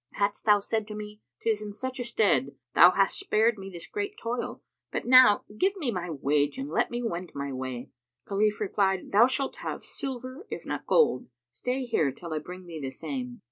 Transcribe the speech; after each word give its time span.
Hadst 0.13 0.45
thou 0.45 0.59
said 0.59 0.87
to 0.87 0.95
me, 0.95 1.21
'Tis 1.41 1.61
in 1.61 1.73
such 1.73 1.99
a 1.99 2.03
stead, 2.03 2.55
thou 2.73 2.89
hadst 2.89 3.19
spared 3.19 3.59
me 3.59 3.69
this 3.69 3.85
great 3.85 4.17
toil; 4.17 4.63
but 4.91 5.05
now 5.05 5.43
give 5.59 5.75
me 5.75 5.91
my 5.91 6.09
wage 6.09 6.57
and 6.57 6.71
let 6.71 6.89
me 6.89 7.03
wend 7.03 7.31
my 7.35 7.53
way." 7.53 7.91
Khalif 8.25 8.59
replied 8.59 9.11
"Thou 9.11 9.27
shalt 9.27 9.57
have 9.57 9.83
silver, 9.83 10.47
if 10.49 10.65
not 10.65 10.87
gold. 10.87 11.27
Stay 11.51 11.85
here, 11.85 12.11
till 12.11 12.33
I 12.33 12.39
bring 12.39 12.65
thee 12.65 12.81
the 12.81 12.89
same." 12.89 13.39